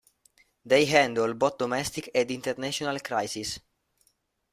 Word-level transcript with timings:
They 0.65 0.85
handle 0.85 1.31
both 1.35 1.59
domestic 1.59 2.09
and 2.15 2.31
international 2.31 2.99
crises. 3.01 3.59